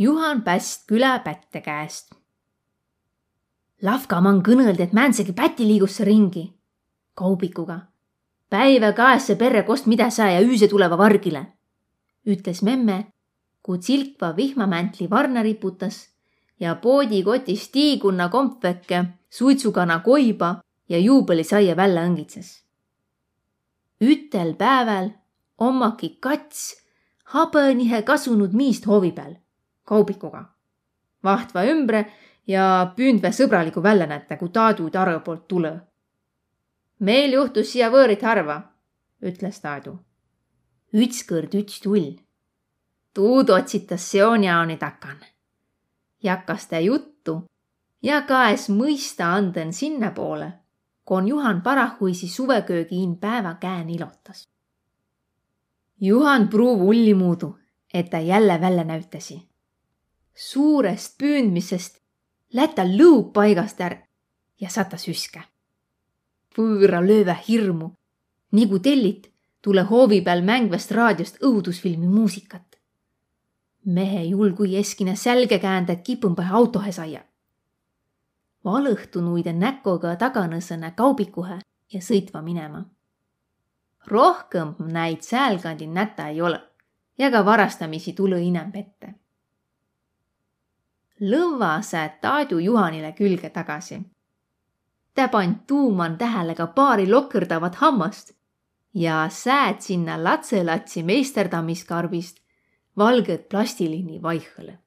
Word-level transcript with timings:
Juhan 0.00 0.42
Päst 0.42 0.84
külapätte 0.86 1.58
käest. 1.58 2.12
Lavkamann 3.82 4.44
kõnõldi, 4.46 4.84
et 4.84 4.92
määnsegi 4.94 5.32
päti 5.34 5.64
liigusse 5.66 6.04
ringi. 6.06 6.52
kaubikuga. 7.14 7.80
päiva 8.50 8.92
kaesse 8.92 9.34
perre 9.34 9.62
kost 9.62 9.86
mida 9.86 10.10
sa 10.10 10.28
ja 10.30 10.40
üüse 10.40 10.68
tuleva 10.68 10.98
vargile, 10.98 11.46
ütles 12.26 12.62
memme, 12.62 13.06
kui 13.62 13.78
tsilkva 13.78 14.36
vihmamäntli 14.36 15.10
varna 15.10 15.42
riputas 15.42 16.08
ja 16.60 16.74
poodikotis 16.74 17.68
tiigunna 17.68 18.28
kompveke, 18.28 19.04
suitsukana 19.30 19.98
koiba 19.98 20.60
ja 20.88 20.98
juubelisaia 20.98 21.76
välja 21.76 22.06
õngitses. 22.06 22.62
ütel 24.00 24.54
päeval 24.54 25.10
ommaki 25.58 26.18
kats 26.20 26.76
habõnihe 27.24 28.02
kasunud 28.02 28.52
miist 28.52 28.86
hoovi 28.86 29.12
peal 29.12 29.34
kaubikuga. 29.88 30.44
vahtva 31.24 31.64
ümbre 31.72 32.04
ja 32.46 32.92
püündve 32.96 33.32
sõbraliku 33.34 33.82
väljanäte, 33.82 34.36
kui 34.36 34.48
Taadu 34.48 34.90
Targo 34.90 35.20
poolt 35.24 35.48
tule. 35.48 35.72
meil 36.98 37.32
juhtus 37.32 37.72
siia 37.72 37.90
võõrit 37.90 38.22
harva, 38.22 38.62
ütles 39.22 39.60
Taadu. 39.60 39.98
ütskõrd 40.94 41.54
üts 41.54 41.80
tull. 41.80 42.16
Tuud 43.14 43.50
otsitas 43.50 44.10
seonjaoni 44.10 44.76
takan. 44.76 45.18
jakkas 46.22 46.66
ta 46.66 46.78
juttu 46.78 47.44
ja 48.02 48.22
kaes 48.22 48.68
mõista 48.68 49.32
anden 49.34 49.72
sinnapoole, 49.72 50.52
kon 51.04 51.28
Juhan 51.28 51.62
parahuisi 51.62 52.28
suveköögiin 52.28 53.16
päeva 53.16 53.54
käen 53.54 53.90
ilotas. 53.90 54.48
Juhan 56.00 56.48
pruuv 56.48 56.82
ullimuudu, 56.82 57.58
et 57.94 58.10
ta 58.10 58.18
jälle 58.18 58.60
välja 58.60 58.84
näütasi. 58.84 59.48
Suurest 60.38 61.16
püündmisest 61.18 61.98
läta 62.54 62.84
lõug 62.86 63.32
paigast 63.34 63.80
ära 63.80 63.98
ja 64.60 64.70
sata 64.70 64.96
süske. 64.96 65.42
võõra 66.56 67.00
lööve 67.04 67.36
hirmu, 67.48 67.92
nagu 68.52 68.78
tellit, 68.78 69.30
tule 69.62 69.82
hoovi 69.82 70.22
peal 70.22 70.42
mängvast 70.42 70.90
raadiost 70.90 71.42
õudusfilmi 71.42 72.06
muusikat. 72.06 72.78
mehe 73.84 74.22
julgui 74.24 74.76
eskine 74.76 75.16
sälge 75.16 75.58
käända, 75.58 75.92
et 75.92 76.02
kipõmbahe 76.02 76.52
autohe 76.52 76.92
saia 76.92 77.28
valõhtunuide 78.64 79.52
näkoga 79.52 80.14
taganõsõne 80.16 80.92
kaubikuhe 80.96 81.58
ja 81.92 82.00
sõitva 82.00 82.42
minema. 82.42 82.84
rohkem 84.06 84.74
näid 84.78 85.22
säälkandil 85.22 85.90
näta 85.92 86.28
ei 86.28 86.40
ole 86.40 86.60
ja 87.18 87.30
ka 87.30 87.44
varastamisi 87.44 88.12
tulõ 88.12 88.38
inem 88.40 88.70
ette. 88.74 89.14
Lõvva 91.20 91.80
sääd 91.82 92.20
Taadu 92.22 92.58
Juhanile 92.58 93.12
külge 93.12 93.50
tagasi. 93.50 93.98
ta 95.14 95.28
pand 95.28 95.66
tuuman 95.66 96.18
tähele 96.18 96.54
ka 96.54 96.66
paari 96.66 97.06
lokõrdavat 97.06 97.74
hammast 97.74 98.34
ja 98.94 99.28
sääd 99.28 99.80
sinna 99.80 100.24
latselatsi 100.24 101.02
meisterdamiskarbist 101.02 102.38
valged 102.96 103.48
plastilini 103.50 104.22
vaihõle 104.22 104.78